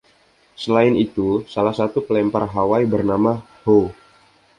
Selain 0.63 0.93
itu, 1.05 1.29
salah 1.53 1.75
satu 1.79 1.97
pelempar 2.07 2.41
Hawaii 2.55 2.87
bernama 2.93 3.33
Ho. 3.69 3.79